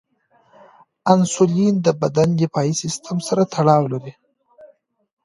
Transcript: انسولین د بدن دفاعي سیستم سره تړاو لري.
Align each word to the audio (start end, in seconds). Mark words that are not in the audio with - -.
انسولین 1.13 1.75
د 1.85 1.87
بدن 2.01 2.29
دفاعي 2.41 2.73
سیستم 2.81 3.17
سره 3.27 3.43
تړاو 3.53 3.83
لري. 3.93 4.13